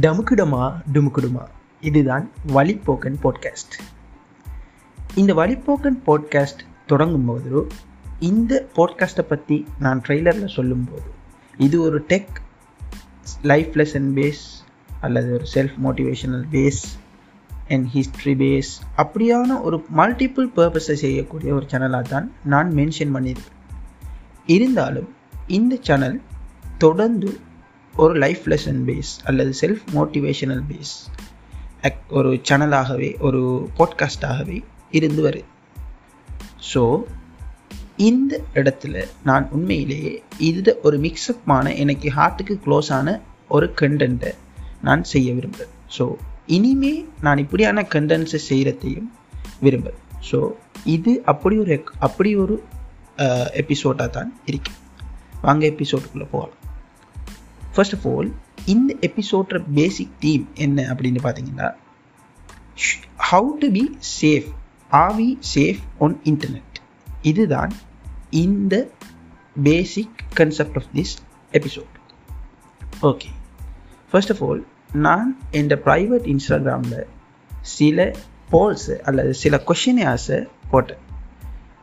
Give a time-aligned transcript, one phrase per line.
[0.00, 1.46] டமுக்குடமா டுமுக்குடுமா.
[1.80, 3.78] இதுதான் வழிப்போக்கன் பாட்காஸ்ட்
[5.14, 7.66] இந்த வழிப்போக்கன் பாட்காஸ்ட் தொடங்கும்போது
[8.20, 11.02] இந்த பாட்காஸ்ட்டை பற்றி நான் ட்ரெய்லரில் சொல்லும்போது
[11.58, 12.36] இது ஒரு டெக்
[13.42, 14.68] லைஃப் லெசன் பேஸ்
[15.00, 16.82] அல்லது ஒரு self motivational base
[17.68, 23.58] and history base அப்படியான ஒரு மல்டிபிள் பர்பஸை செய்யக்கூடிய ஒரு சேனலாக தான் நான் மென்ஷன் பண்ணியிருக்கேன்.
[24.46, 25.14] இருந்தாலும்
[25.46, 26.20] இந்த சேனல்
[26.78, 27.40] தொடர்ந்து
[27.96, 30.94] ஒரு லைஃப் லெசன் பேஸ் அல்லது செல்ஃப் மோட்டிவேஷனல் பேஸ்
[32.08, 35.44] ஒரு சேனலாகவே ஒரு பாட்காஸ்டாகவே இருந்து வருது.
[36.74, 37.02] ஸோ
[37.96, 44.32] இந்த இடத்துல நான் உண்மையிலேயே இது ஒரு மிக்சப்பான எனக்கு ஹார்ட்டுக்கு க்ளோஸான ஒரு கண்டென்ட்டை
[44.82, 46.14] நான் செய்ய விரும்புகிறேன் ஸோ
[46.46, 49.10] இனிமே நான் இப்படியான கண்டென்ட்ஸை செய்கிறதையும்
[49.60, 50.50] விரும்புகிறேன் ஸோ
[50.84, 52.62] இது அப்படி ஒரு அப்படி ஒரு
[53.52, 54.72] எபிசோடாக தான் இருக்கு.
[55.42, 56.58] வாங்க எபிசோடுக்குள்ளே போகலாம்.
[57.74, 58.32] ஃபர்ஸ்ட் ஆஃப் ஆல்
[58.66, 61.74] இந்த எபிசோட பேசிக் தீம் என்ன அப்படின்னு பார்த்தீங்கன்னா
[63.30, 64.46] how to be safe
[64.88, 66.78] are we safe on internet
[67.22, 67.72] இதுதான்
[68.30, 68.90] இந்த
[69.62, 71.16] basic concept of this
[71.52, 71.96] episode
[73.02, 73.26] okay
[74.10, 77.06] first of all நான் என் ப்ரைவேட் இன்ஸ்டாகிராமில்
[77.60, 78.14] சில
[78.52, 80.98] போல்ஸு அல்லது சில கொஷினியாஸை போட்டேன்.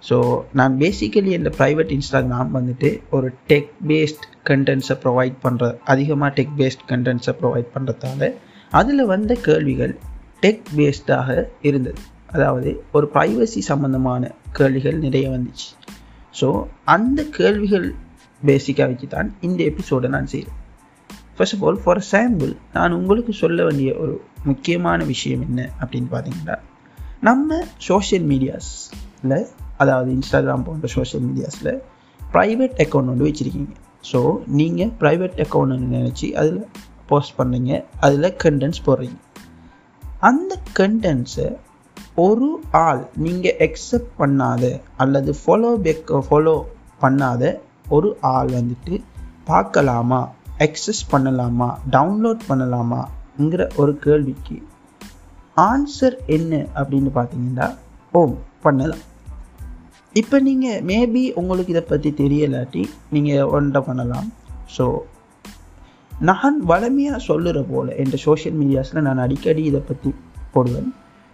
[0.04, 6.54] ஸோ நான் பேசிக்கலி இந்த ப்ரைவேட் இன்ஸ்டாகிராம் வந்துட்டு ஒரு டெக் பேஸ்ட் கண்டென்ட்ஸை ப்ரொவைட் பண்ணுற அதிகமாக டெக்
[6.58, 8.30] பேஸ்ட் கண்டென்ட்ஸை ப்ரொவைட் பண்ணுறதால
[8.72, 10.00] அதில் வந்த கேள்விகள்
[10.42, 12.02] டெக் பேஸ்டாக இருந்தது.
[12.28, 15.68] அதாவது ஒரு ப்ரைவசி சம்மந்தமான கேள்விகள் நிறைய வந்துச்சு.
[16.40, 17.96] ஸோ அந்த கேள்விகள்
[18.46, 20.58] பேசிக்காக வச்சு தான் இந்த எபிசோடை நான் செய்கிறேன்
[21.38, 26.58] first of all for sample நான் உங்களுக்கு சொல்ல வேண்டிய ஒரு முக்கியமான விஷயம் என்ன அப்படின்னு பார்த்தீங்கன்னா
[27.20, 29.38] நம்ம சோஷியல் மீடியாஸில்
[29.78, 31.74] அதாவது இன்ஸ்டாகிராம் போன்ற சோஷியல் மீடியாஸில்
[32.20, 33.74] ப்ரைவேட் அக்கௌண்ட் ஒன்று வச்சுருக்கீங்க.
[34.12, 34.20] ஸோ
[34.60, 36.60] நீங்கள் ப்ரைவேட் அக்கௌண்ட் நினச்சி அதில்
[37.10, 37.72] போஸ்ட் பண்ணீங்க.
[38.00, 39.18] அதில் கண்டென்ட்ஸ் போடுறீங்க.
[40.30, 41.48] அந்த கண்டென்ட்ஸை
[42.26, 44.64] ஒரு ஆள் நீங்கள் எக்ஸப்ட் பண்ணாத
[44.98, 46.56] அல்லது ஃபாலோ பேக் ஃபாலோ
[47.02, 47.44] பண்ணாத
[47.96, 48.96] ஒரு ஆள் வந்துட்டு
[49.52, 50.22] பார்க்கலாமா?
[50.68, 51.70] எக்ஸஸ் பண்ணலாமா?
[51.96, 54.58] டவுன்லோட் பண்ணலாமாங்கிற ஒரு கேள்விக்கு
[55.70, 57.68] ஆன்சர் என்ன அப்படின்னு பார்த்தீங்கன்னா
[58.12, 58.36] ஓம்
[58.66, 59.04] பண்ணலாம்.
[60.20, 62.84] இப்போ நீங்கள் மேபி உங்களுக்கு இதை பற்றி தெரியலாட்டி
[63.16, 64.28] நீங்கள் ஒன்றை பண்ணலாம்.
[64.76, 64.86] ஸோ
[66.28, 70.12] நான் வளமையாக சொல்லுற போல் என் சோஷியல் மீடியாஸில் நான் அடிக்கடி இதை பற்றி
[70.54, 70.88] போடுவேன்.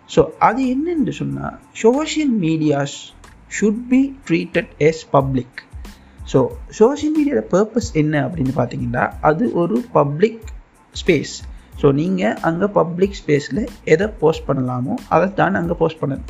[0.09, 2.97] ஸோ அது என்னென்று சொன்னால் social medias
[3.57, 5.59] should be treated as public
[6.31, 6.39] so
[6.79, 10.43] social மீடியாவோட purpose என்ன அப்படின்னு பார்த்தீங்கன்னா அது ஒரு பப்ளிக்
[10.95, 11.35] ஸ்பேஸ்
[11.81, 13.61] ஸோ நீங்கள் அங்கே பப்ளிக் ஸ்பேஸில்
[13.93, 16.27] எதை போஸ்ட் பண்ணலாமோ அதை தான் அங்கே போஸ்ட் பண்ணணும்.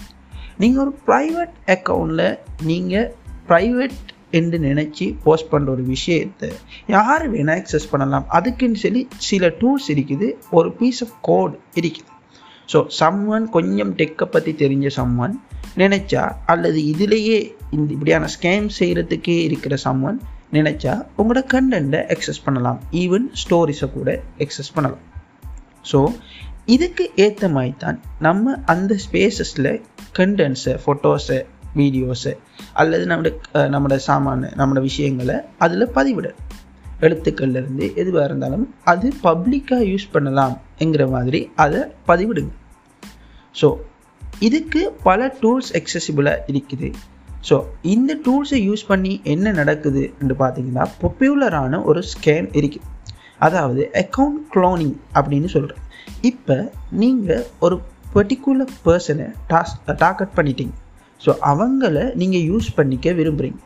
[0.61, 2.37] நீங்கள் ஒரு ப்ரைவேட் அக்கௌண்ட்டில்
[2.69, 3.07] நீங்கள்
[3.49, 4.01] ப்ரைவேட்
[4.37, 6.49] என்று நினச்சி போஸ்ட் பண்ணுற ஒரு விஷயத்தை
[6.95, 8.25] யார் வேணால் அக்சஸ் பண்ணலாம்.
[8.37, 10.27] அதுக்குன்னு சொல்லி சில டூல்ஸ் இருக்குது.
[10.57, 12.09] ஒரு பீஸ் ஆஃப் கோட் இருக்குது.
[12.71, 15.35] ஸோ சம்மன் கொஞ்சம் டெக்கை பற்றி தெரிஞ்ச சம்மன்
[15.81, 17.39] நினச்சா அல்லது இதிலேயே
[17.75, 20.19] இந்த இப்படியான ஸ்கேம் செய்கிறதுக்கே இருக்கிற சம்மன்
[20.57, 22.79] நினச்சா உங்களோட கண்டென்ட்டை எக்ஸஸ் பண்ணலாம்.
[23.03, 24.09] ஈவன் ஸ்டோரிஸை கூட
[24.45, 25.03] எக்ஸஸ் பண்ணலாம்.
[25.91, 25.99] ஸோ
[26.67, 29.81] இதுக்கு ஏற்ற மாதிரி தான் நம்ம அந்த ஸ்பேசஸில்
[30.17, 32.33] கண்டென்ட்ஸை ஃபோட்டோஸை வீடியோஸை
[32.73, 36.33] அல்லது நம்மளோட நம்மளோட சாமான நம்மளோட விஷயங்களை அதில் பதிவிட
[37.01, 42.51] எழுத்துக்கள்லேருந்து எதுவாக இருந்தாலும் அது பப்ளிக்காக யூஸ் பண்ணலாம் என்கிற மாதிரி அதை பதிவிடுங்க.
[43.61, 43.77] ஸோ
[44.39, 46.93] இதுக்கு பல டூல்ஸ் எக்ஸசிபிளாக இருக்குது.
[47.49, 52.89] ஸோ இந்த டூல்ஸை யூஸ் பண்ணி என்ன நடக்குது என்று பார்த்தீங்கன்னா பாப்புலரான ஒரு ஸ்கேம் இருக்குது
[53.37, 55.82] அதாவது அக்கௌண்ட் க்ளோனிங் அப்படின்னு சொல்கிறேன்
[56.21, 57.81] இப்போ நீங்கள் ஒரு
[58.15, 60.73] பர்டிகுலர் பர்சனை டாஸ் டார்கெட் பண்ணிட்டீங்க.
[61.21, 63.59] ஸோ அவங்கள நீங்கள் யூஸ் பண்ணிக்க விரும்புகிறீங்க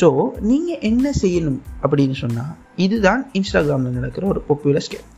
[0.00, 5.08] ஸோ நீங்கள் என்ன செய்யணும் அப்படின்னு சொன்னால் இதுதான் இன்ஸ்டாகிராமில் நடக்கிற ஒரு பாப்புலர் ஸ்கேம்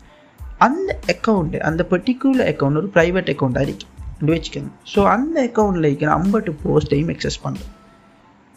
[0.59, 3.93] அந்த அக்கௌண்ட்டு அந்த பர்டிகுலர் அக்கௌண்ட் ஒரு ப்ரைவேட் அக்கௌண்ட்டாக இருக்குது
[4.33, 4.71] வச்சுக்கோங்க.
[4.95, 7.73] ஸோ அந்த அக்கௌண்ட்டில் இருக்கிற ஐம்பட்டு போஸ்ட்டையும் எக்ஸஸ் பண்ணுறோம்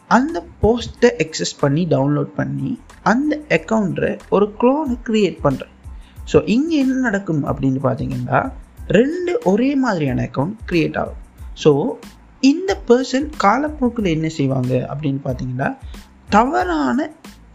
[0.09, 5.73] அந்த போஸ்ட்டை எக்ஸஸ் பண்ணி டவுன்லோட் பண்ணி அந்த அக்கௌண்ட்டை ஒரு க்ளோனை க்ரியேட் பண்ணுறேன்
[6.31, 8.39] ஸோ இங்கே என்ன நடக்கும் அப்படின்னு பார்த்தீங்கன்னா
[8.97, 11.21] ரெண்டு ஒரே மாதிரியான அக்கௌண்ட் க்ரியேட் ஆகும்.
[11.63, 11.71] ஸோ
[12.43, 15.69] இந்த பர்சன் காலப்போக்கில் என்ன செய்வாங்க அப்படின்னு பார்த்தீங்கன்னா
[16.35, 17.09] தவறான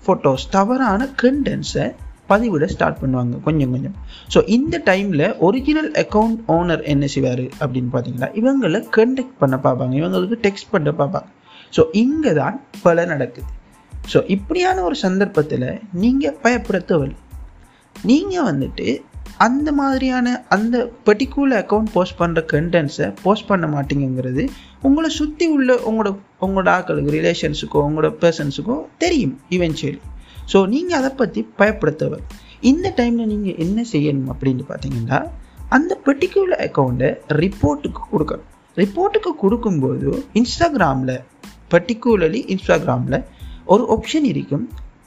[0.04, 1.86] ஃபோட்டோஸ் தவறான கண்டென்ட்ஸை
[2.30, 3.96] பதிவிட ஸ்டார்ட் பண்ணுவாங்க கொஞ்சம் கொஞ்சம்.
[4.34, 10.38] ஸோ இந்த டைமில் ஒரிஜினல் அக்கௌண்ட் ஓனர் என்ன செய்வார் அப்படின்னு பார்த்தீங்கன்னா இவங்களை கண்டெக்ட் பண்ண பார்ப்பாங்க இவங்களுக்கு
[10.46, 11.28] டெக்ஸ்ட் பண்ண பார்ப்பாங்க.
[11.76, 13.48] ஸோ இங்கே தான் பல நடக்குது.
[14.12, 15.68] ஸோ இப்படியான ஒரு சந்தர்ப்பத்தில்
[16.02, 17.18] நீங்கள் பயப்பட தேவையில்லை
[18.04, 18.86] நீங்கள் வந்துட்டு
[19.38, 24.48] அந்த மாதிரியான அந்த பர்டிகுலர் அக்கௌண்ட் போஸ்ட் பண்ணுற கண்டென்ட்ஸை போஸ்ட் பண்ண மாட்டீங்கிறது
[24.80, 26.10] உங்களை சுற்றி உள்ள உங்களோட
[26.40, 30.00] உங்களோட ஆக்களுக்கு ரிலேஷன்ஸுக்கோ உங்களோட பர்சன்ஸுக்கோ தெரியும் இவென்ச்சுவலி
[30.52, 32.22] ஸோ நீங்கள் அதை பற்றி பயப்படுத்தவர்.
[32.60, 35.18] இந்த டைமில் நீங்கள் என்ன செய்யணும் அப்படின்னு பார்த்தீங்கன்னா
[35.68, 37.10] அந்த பர்டிகுலர் அக்கௌண்ட்டை
[37.42, 38.48] ரிப்போர்ட்டுக்கு கொடுக்கணும்.
[38.76, 41.16] ரிப்போர்ட்டுக்கு கொடுக்கும்போது இன்ஸ்டாகிராமில்
[41.70, 43.18] பர்டிகுலர்லி இன்ஸ்டாகிராமில்
[43.64, 44.64] ஒரு ஆப்ஷன் இருக்கும்.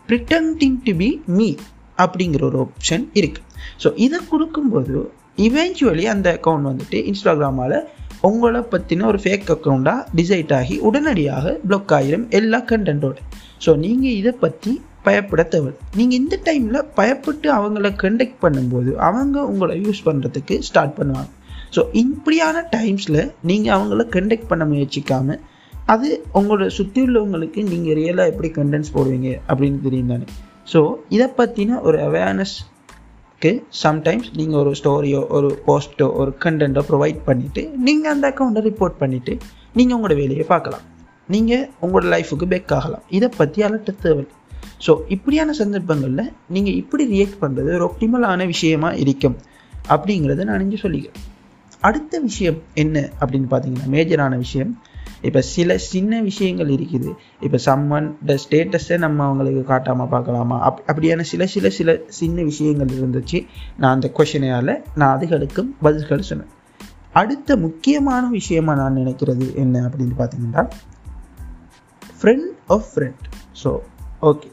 [0.08, 1.50] ப்ரிட்டன்டிங் டு பி மீ
[1.98, 3.46] அப்படிங்கிற ஒரு ஆப்ஷன் இருக்குது
[3.84, 7.78] ஸோ இதை கொடுக்கும்போது இவென்ச்சுவலி அந்த அக்கௌண்ட் வந்துட்டு இன்ஸ்டாகிராமால்
[8.22, 13.18] உங்களை பற்றின ஒரு ஃபேக் அக்கௌண்ட்டாக டிசைட் ஆகி உடனடியாக பிளாக் ஆகிடும் எல்லா கண்டென்ட்டோட
[13.66, 19.82] ஸோ நீங்கள் இதை பற்றி பயப்பட தேவை நீங்கள் இந்த டைமில் பயப்பட்டு அவங்கள கண்டக்ட் பண்ணும்போது அவங்க உங்களை
[19.82, 21.30] யூஸ் பண்ணுறதுக்கு ஸ்டார்ட் பண்ணுவாங்க.
[21.76, 25.40] ஸோ இப்படியான டைம்ஸில் நீங்கள் அவங்கள கண்டக்ட் பண்ண முயற்சிக்காமல்
[25.86, 30.26] அது உங்களோட சுற்றி உள்ளவங்களுக்கு நீங்கள் ரியலாக எப்படி கண்டென்ட்ஸ் போடுவீங்க அப்படின்னு தெரியும் தானே?
[30.72, 30.80] ஸோ
[31.16, 33.52] இதை பற்றின ஒரு அவேர்னஸ்க்கு
[33.84, 39.34] சம்டைம்ஸ் நீங்கள் ஒரு ஸ்டோரியோ ஒரு போஸ்ட்டோ ஒரு கண்டென்ட்டோ ப்ரொவைட் பண்ணிவிட்டு நீங்கள் அந்த அக்கௌண்ட்டை ரிப்போர்ட் பண்ணிவிட்டு
[39.78, 40.86] நீங்கள் உங்களோட வேலையை பார்க்கலாம்.
[41.34, 43.04] நீங்கள் உங்களோட லைஃபுக்கு பேக் ஆகலாம்.
[43.18, 44.26] இதை பற்றி அலட்ட தேவை.
[44.86, 49.38] ஸோ இப்படியான சந்தர்ப்பங்களில் நீங்கள் இப்படி ரியாக்ட் பண்ணுறது ஒரு ஒப்டிமலான விஷயமா இருக்கும்.
[49.94, 51.24] அப்படிங்கிறத நான் இங்கே சொல்லிக்கிறேன்.
[51.88, 54.72] அடுத்த விஷயம் என்ன அப்படின்னு பார்த்தீங்கன்னா மேஜரான விஷயம்.
[55.28, 57.10] இப்போ சில சின்ன விஷயங்கள் இருக்குது.
[57.46, 60.58] இப்போ சம்மன் த ஸ்டேட்டஸை நம்ம அவங்களுக்கு காட்டாமல் பார்க்கலாமா?
[60.70, 63.40] அப் அப்படியான சில சில சில சின்ன விஷயங்கள் இருந்துச்சு.
[63.78, 66.52] நான் அந்த கொஷனையால் நான் அதுகளுக்கும் பதில்கள் சொன்னேன்.
[67.14, 70.64] அடுத்த முக்கியமான விஷயமா நான் நினைக்கிறது என்ன அப்படின்னு பார்த்தீங்கன்னா
[72.20, 73.26] friend of friend
[73.64, 73.72] so
[74.22, 74.50] okay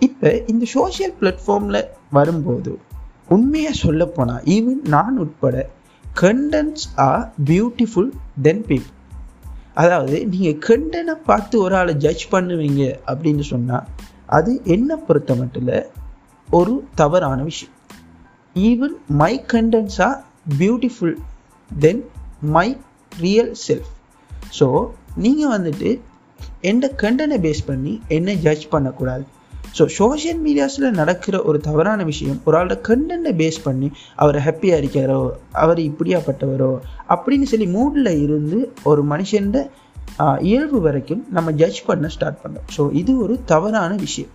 [0.00, 1.80] இப்போ இந்த சோஷியல் பிளாட்ஃபார்மில்
[2.10, 2.72] வரும்போது
[3.28, 5.56] உண்மையாக சொல்லப்போனால் ஈவன் நான் உட்பட
[6.20, 8.10] contents are beautiful
[8.42, 8.92] then people
[9.80, 13.86] அதாவது நீங்கள் கண்டனை பார்த்து ஒரு ஆளை ஜட்ஜ் பண்ணுவீங்க அப்படின்னு சொன்னால்
[14.36, 15.70] அது என்ன பொறுத்த மட்டும்
[16.48, 17.74] ஒரு தவறான விஷயம்.
[18.68, 20.18] Even my contents are
[20.58, 21.16] beautiful
[21.70, 22.02] then
[22.56, 22.68] my
[23.24, 23.90] real self
[24.58, 24.66] so
[25.24, 25.90] நீங்கள் வந்துட்டு
[26.70, 29.24] எந்த கண்டனை பேஸ் பண்ணி என்ன ஜட்ஜ் பண்ணக்கூடாது.
[29.78, 35.30] ஸோ சோஷியல் மீடியாஸில் நடக்கிற ஒரு தவறான விஷயம் ஒரு ஆளோட கண்டென்ட்டை பேஸ் பண்ணி அவர் ஹாப்பியாக இருக்காரோ
[35.52, 36.78] அவர் இப்படியாப்பட்டவரோ
[37.08, 39.68] அப்படின்னு சொல்லி மூடில் இருந்து ஒரு மனுஷன்
[40.38, 42.66] இயல்பு வரைக்கும் நம்ம ஜட்ஜ் பண்ண ஸ்டார்ட் பண்ணோம்.
[42.76, 44.30] ஸோ இது ஒரு தவறான விஷயம்.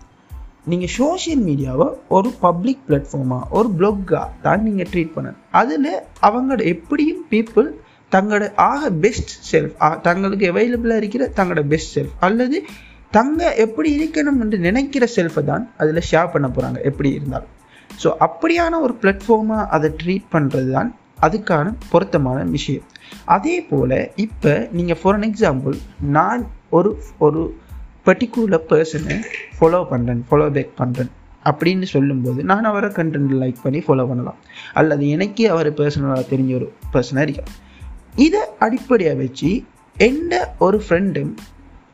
[0.65, 5.39] நீங்கள் சோஷியல் மீடியாவை ஒரு பப்ளிக் பிளாட்ஃபார்மாக ஒரு ப்ளாக்காக தான் நீங்கள் ட்ரீட் பண்ணணும்.
[5.51, 5.91] அதில்
[6.21, 7.69] அவங்களோட எப்படியும் பீப்புள்
[8.11, 12.63] தங்களோட ஆக பெஸ்ட் செல்ஃப் தங்களுக்கு அவைலபிளாக இருக்கிற தங்களோட பெஸ்ட் செல்ஃப் அல்லது
[13.15, 17.53] தங்க எப்படி இருக்கணும் என்று நினைக்கிற செல்ஃபை தான் அதில் ஷேர் பண்ண போகிறாங்க எப்படி இருந்தாலும்.
[18.01, 20.89] ஸோ அப்படியான ஒரு பிளாட்ஃபார்மாக அதை ட்ரீட் பண்ணுறது தான்
[21.25, 22.85] அதுக்கான பொருத்தமான விஷயம்.
[23.35, 25.75] அதே போல் இப்போ நீங்கள் ஃபார் அன் எக்ஸாம்பிள்
[26.17, 26.43] நான்
[26.77, 26.91] ஒரு
[27.25, 27.41] ஒரு
[28.07, 29.17] பர்டிகுலர் பர்சனை
[29.57, 31.11] ஃபாலோ பண்ணுறேன் ஃபாலோ பேக் பண்ணுறேன்
[31.49, 34.39] அப்படின்னு சொல்லும்போது நான் அவரை கண்டென்ட் லைக் பண்ணி ஃபாலோ பண்ணலாம்.
[34.79, 37.55] அல்லது எனக்கே அவர் பர்சனலாக தெரிஞ்ச ஒரு பர்சனாக இருக்கலாம்.
[38.25, 39.49] இதை அடிப்படையாக வச்சு
[39.97, 40.35] எந்த
[40.65, 41.31] ஒரு ஃப்ரெண்டும்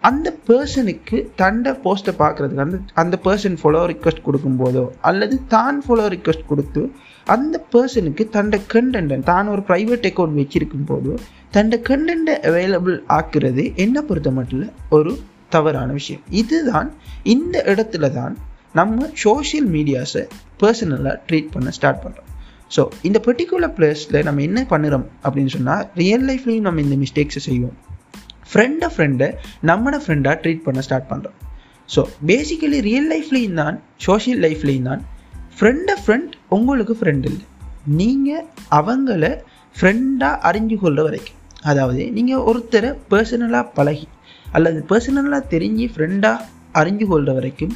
[0.03, 6.45] அந்த பர்சனுக்கு தண்டை போஸ்ட்டை பார்க்குறதுக்கு அந்த அந்த பர்சன் ஃபாலோ ரிக்வஸ்ட் கொடுக்கும்போதோ அல்லது தான் ஃபாலோ ரிக்வஸ்ட்
[6.45, 6.91] கொடுத்து
[7.27, 11.15] அந்த பர்சனுக்கு தண்ட கண்டென்ட் தான் ஒரு ப்ரைவேட் அக்கௌண்ட் வச்சிருக்கும் போதோ
[11.51, 16.23] தண்ட கண்டென்ட்டை அவைலபிள் ஆக்குறது என்ன பொறுத்த மட்டும் ஒரு தவறான விஷயம்.
[16.29, 18.37] இதுதான் இந்த இடத்துல தான்
[18.71, 20.27] நம்ம சோஷியல் மீடியாஸை
[20.61, 22.29] பர்சனலாக ட்ரீட் பண்ண ஸ்டார்ட் பண்ணுறோம்
[22.75, 27.86] ஸோ இந்த பர்டிகுலர் பிளேஸில் நம்ம என்ன பண்ணுறோம் அப்படின்னு சொன்னால் ரியல் லைஃப்லேயும் நம்ம இந்த மிஸ்டேக்ஸை செய்வோம்.
[28.51, 29.27] ஃப்ரெண்டை ஃப்ரெண்டை
[29.69, 31.37] நம்மளோட ஃப்ரெண்டாக ட்ரீட் பண்ண ஸ்டார்ட் பண்ணுறோம்
[31.89, 33.75] ஸோ பேசிக்கலி ரியல் லைஃப்லேயும் தான்
[34.05, 35.01] சோஷியல் லைஃப்லேயும் தான்
[35.59, 37.45] ஃப்ரெண்டை ஃப்ரெண்ட் உங்களுக்கு ஃப்ரெண்ட் இல்லை.
[37.99, 38.45] நீங்கள்
[38.79, 39.23] அவங்கள
[39.75, 41.37] ஃப்ரெண்டாக அறிஞ்சு கொள்கிற வரைக்கும்.
[41.69, 44.07] அதாவது நீங்கள் ஒருத்தரை பர்சனலாக பழகி
[44.57, 46.45] அல்லது பர்சனலாக தெரிஞ்சு ஃப்ரெண்டாக
[46.79, 47.75] அறிஞ்சு கொள்கிற வரைக்கும்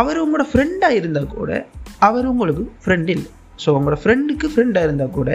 [0.00, 1.50] அவர் உங்களோட ஃப்ரெண்டாக இருந்தால் கூட
[2.08, 3.30] அவர் உங்களுக்கு ஃப்ரெண்ட் இல்லை.
[3.62, 5.30] ஸோ உங்களோட ஃப்ரெண்டுக்கு ஃப்ரெண்டாக இருந்தால் கூட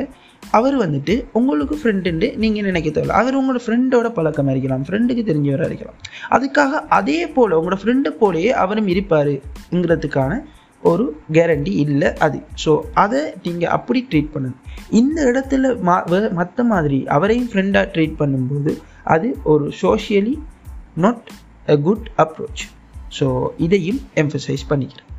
[0.51, 4.83] அவர் வந்துட்டு உங்களுக்கு ஃப்ரெண்டுன்னு நீங்கள் நினைக்க தேவை அவர் உங்களோட ஃப்ரெண்டோட பழக்கம் இருக்கலாம்.
[4.83, 5.99] ஃப்ரெண்டுக்கு தெரிஞ்சவராக இருக்கலாம்.
[6.31, 10.43] அதுக்காக அதே போல் உங்களோட ஃப்ரெண்டை போலேயே அவரும் இருப்பாருங்கிறதுக்கான
[10.83, 12.39] ஒரு கேரண்டி இல்லை அது.
[12.65, 14.61] ஸோ அதை நீங்கள் அப்படி ட்ரீட் பண்ணணும்.
[14.89, 20.35] இந்த இடத்துல மா மற்ற மாதிரி அவரையும் ஃப்ரெண்டாக ட்ரீட் பண்ணும்போது அது ஒரு socially
[20.95, 21.31] not
[21.69, 22.63] a good approach
[23.19, 25.09] so இதையும் எம்ஃபசைஸ் பண்ணிக்கிறேன்.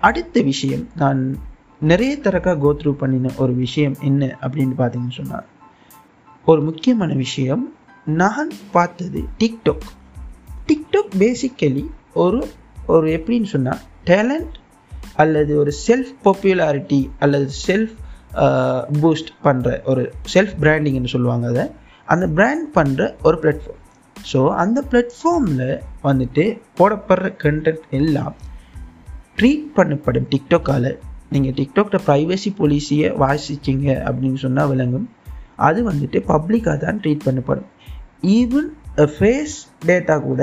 [0.00, 1.38] அடுத்த விஷயம் நான்
[1.80, 5.46] நிறைய தரக்காக கோத்ரூ பண்ணின ஒரு விஷயம் என்ன அப்படின்னு பார்த்தீங்கன்னு சொன்னால்
[6.46, 9.86] ஒரு முக்கியமான விஷயம் நான் பார்த்தது டிக்டாக்
[10.66, 12.48] டிக்டாக் பேசிக்கலி ஒரு
[12.86, 14.54] ஒரு எப்படின்னு சொன்னால் டேலண்ட்
[15.14, 17.94] அல்லது ஒரு செல்ஃப் பாப்புலாரிட்டி அல்லது செல்ஃப்
[18.92, 21.70] பூஸ்ட் பண்ணுற ஒரு செல்ஃப் பிராண்டிங்னு சொல்லுவாங்க அதை.
[22.08, 23.80] அந்த பிராண்ட் பண்ணுற ஒரு பிளாட்ஃபார்ம்
[24.32, 28.34] ஸோ அந்த பிளாட்ஃபார்மில் வந்துட்டு போடப்படுற கண்டென்ட் எல்லாம்
[29.38, 30.90] ட்ரீட் பண்ணப்படும் டிக்டாக்கால்
[31.34, 35.06] நீங்கள் டிக்டாக்ட ப்ரைவசி பாலிசியை வாசிச்சிங்க அப்படின்னு சொன்னால் விளங்கும்.
[35.68, 37.68] அது வந்துட்டு பப்ளிக்காக தான் ட்ரீட் பண்ணப்படும்.
[38.36, 38.68] ஈவன்
[39.16, 39.56] ஃபேஸ்
[39.88, 40.42] டேட்டா கூட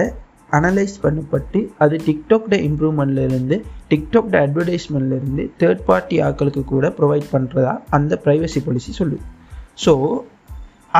[0.57, 3.57] அனலைஸ் பண்ணப்பட்டு அது டிக்டாக்ட இம்ப்ரூவ்மெண்ட்லேருந்து
[3.91, 9.23] டிக்டாக்ட அட்வர்டைஸ்மெண்ட்லேருந்து தேர்ட் பார்ட்டி ஆட்களுக்கு கூட ப்ரொவைட் பண்ணுறதா அந்த ப்ரைவசி பாலிசி சொல்லுது.
[9.83, 9.93] ஸோ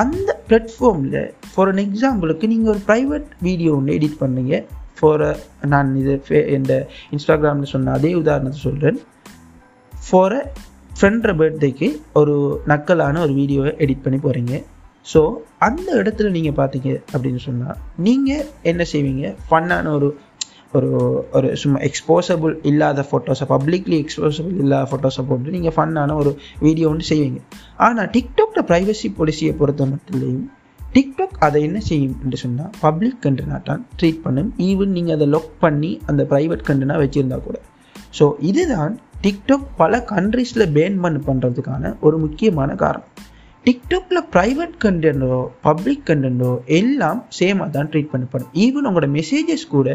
[0.01, 1.19] அந்த பிளாட்ஃபார்மில்
[1.53, 4.55] ஃபார் அன் எக்ஸாம்பிளுக்கு நீங்கள் ஒரு ப்ரைவேட் வீடியோ ஒன்று எடிட் பண்ணீங்க.
[4.99, 5.25] ஃபார்
[5.73, 6.73] நான் இது ஃபே இந்த
[7.15, 8.99] இன்ஸ்டாகிராமில் சொன்ன அதே உதாரணத்தை சொல்கிறேன்
[10.07, 10.41] ஃபார் அ
[10.97, 11.87] ஃப்ரெண்ட்ற பர்த்டேக்கு
[12.19, 12.35] ஒரு
[12.67, 14.53] நக்கலான ஒரு வீடியோவை எடிட் பண்ணி போகிறீங்க
[15.11, 15.21] ஸோ
[15.67, 17.77] அந்த இடத்துல நீங்கள் பார்த்தீங்க அப்படின்னு சொன்னால்
[18.07, 19.23] நீங்கள் என்ன செய்வீங்க?
[19.49, 20.09] ஃபன்னான ஒரு
[20.73, 20.89] ஒரு
[21.31, 27.07] ஒரு சும்மா எக்ஸ்போசபிள் இல்லாத ஃபோட்டோஸை பப்ளிக்லி எக்ஸ்போசபிள் இல்லாத ஃபோட்டோஸை போட்டு நீங்கள் ஃபன்னான ஒரு வீடியோ ஒன்று
[27.09, 27.39] செய்வீங்க.
[27.85, 30.45] ஆனால் டிக்டாக்ட ப்ரைவசி பாலிசியை பொறுத்த மட்டும்
[30.95, 34.49] டிக்டாக் அதை என்ன செய்யும் என்று சொன்னால் பப்ளிக் கண்டென்ட்டாக தான் ட்ரீட் பண்ணும்.
[34.69, 37.57] ஈவன் நீங்கள் அதை லொக் பண்ணி அந்த ப்ரைவேட் கண்டென்ட்டாக வச்சுருந்தா கூட.
[38.19, 38.93] ஸோ இதுதான்
[39.25, 43.11] டிக்டாக் பல கண்ட்ரீஸில் பேன் பண்ண பண்ணுறதுக்கான ஒரு முக்கியமான காரணம்.
[43.65, 48.49] டிக்டாக்ல ப்ரைவேட் கண்டென்ட்டோ பப்ளிக் கண்டென்ட்டோ எல்லாம் சேமாக தான் ட்ரீட் பண்ணப்படும்.
[48.63, 49.89] ஈவன் உங்களோட மெசேஜஸ் கூட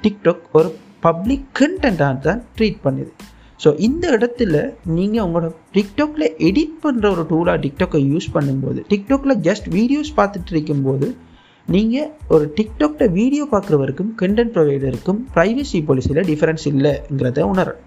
[0.00, 0.70] டிக்டாக் ஒரு
[1.06, 3.10] பப்ளிக் கண்டென்ட்டாக தான் ட்ரீட் பண்ணுது.
[3.62, 4.62] ஸோ இந்த இடத்துல
[4.96, 11.08] நீங்கள் உங்களோட டிக்டாக்ல எடிட் பண்ணுற ஒரு டூலாக டிக்டாக்கை யூஸ் பண்ணும்போது டிக்டாக்ல ஜஸ்ட் வீடியோஸ் பார்த்துட்டு இருக்கும்போது
[11.68, 17.86] நீங்கள் ஒரு டிக்டாக்ட வீடியோ பார்க்குறவருக்கும் கண்டென்ட் ப்ரொவைடருக்கும் ப்ரைவசி பாலிசியில் டிஃப்ரென்ஸ் இல்லைங்கிறத உணரணும்.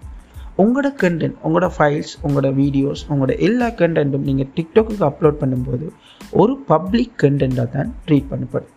[0.58, 5.86] உங்களோட கண்டென்ட் உங்களோட ஃபைல்ஸ் உங்களோட வீடியோஸ் உங்களோட எல்லா கண்டென்ட்டும் நீங்கள் டிக்டாக்கு அப்லோட் பண்ணும்போது
[6.32, 8.74] ஒரு பப்ளிக் கண்டென்ட்டாக தான் ட்ரீட் பண்ணப்படும்.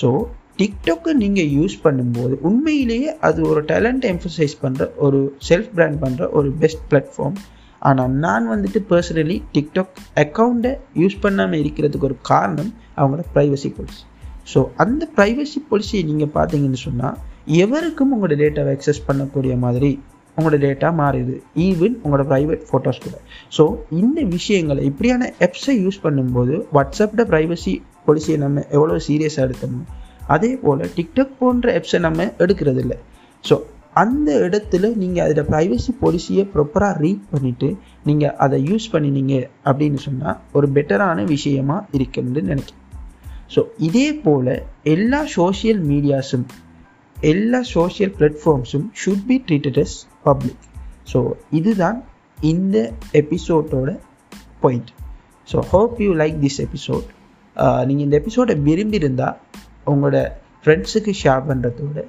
[0.00, 0.08] ஸோ
[0.56, 6.50] டிக்டாக்கை நீங்கள் யூஸ் பண்ணும்போது உண்மையிலேயே அது ஒரு டேலண்ட் எம்ஃபசைஸ் பண்ணுற ஒரு செல்ஃப் பிராண்ட் பண்ணுற ஒரு
[6.58, 7.36] பெஸ்ட் பிளாட்ஃபார்ம்
[7.78, 14.04] ஆனால் நான் வந்துட்டு பர்சனலி டிக்டாக் அக்கௌண்ட்டை யூஸ் பண்ணாமல் இருக்கிறதுக்கு ஒரு காரணம் அவங்களோட ப்ரைவசி பாலிசி
[14.54, 19.90] ஸோ அந்த ப்ரைவசி பாலிசியை நீங்கள் பார்த்தீங்கன்னு சொன்னால் எவருக்கும் உங்களோட டேட்டாவை அக்சஸ் பண்ணக்கூடிய மாதிரி
[20.36, 21.34] உங்களோட டேட்டா மாறுது.
[21.66, 23.16] ஈவன் உங்களோட ப்ரைவேட் ஃபோட்டோஸ் கூட.
[23.56, 23.64] ஸோ
[24.00, 27.74] இந்த விஷயங்களை இப்படியான ஆப்ஸை யூஸ் பண்ணும்போது வாட்ஸ்அப்போட ப்ரைவசி
[28.08, 29.86] பாலிசியை நம்ம எவ்வளோ சீரியஸாக எடுக்கணும்
[30.34, 32.98] அதே போல் டிக்டாக் போன்ற ஆப்ஸை நம்ம எடுக்கிறது இல்லை.
[33.44, 33.56] ஸோ
[34.02, 37.68] அந்த இடத்துல நீங்கள் அதில் ப்ரைவசி பாலிசியை ப்ராப்பராக ரீட் பண்ணிவிட்டு
[38.08, 39.34] நீங்கள் அதை யூஸ் பண்ணினீங்க
[39.68, 42.82] அப்படின்னு சொன்னால் ஒரு பெட்டரான விஷயமாக இருக்குன்னு நினைக்கிறேன்.
[43.54, 44.52] ஸோ இதே போல்
[44.94, 46.46] எல்லா சோஷியல் மீடியாஸும்
[47.16, 49.96] எல்லா social பிளாட்ஃபார்ம்ஸும் should be treated as
[50.28, 50.64] public
[51.12, 51.98] so இதுதான்
[52.44, 52.76] இந்த
[53.20, 53.90] எபிசோட்டோட
[54.60, 54.90] point
[55.48, 57.06] so hope you like this episode
[57.86, 59.36] நீங்கள் இந்த எபிசோடை விரும்பியிருந்தால்
[59.86, 60.18] உங்களோட
[60.62, 62.00] ஃப்ரெண்ட்ஸுக்கு ஷேர் பண்ணுறதோட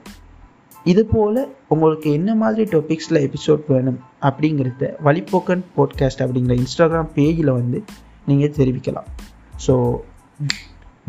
[0.84, 7.80] இது போல் உங்களுக்கு என்ன மாதிரி டாபிக்ஸில் எபிசோட் வேணும் அப்படிங்கிறத வழிபோக்கன் போட்காஸ்ட் அப்படிங்கிற இன்ஸ்டாகிராம் பேஜில் வந்து
[8.26, 9.10] நீங்கள் தெரிவிக்கலாம்.
[9.68, 9.74] ஸோ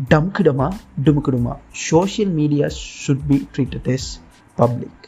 [0.09, 0.67] டம்கிடமா
[1.05, 1.53] டுமுக்கிடுமா
[1.89, 2.67] social media
[2.99, 4.09] should be treat this
[4.57, 4.98] public